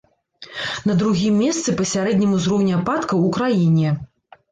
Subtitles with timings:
[0.91, 3.93] На другім месцы па сярэднім узроўні ападкаў у краіне.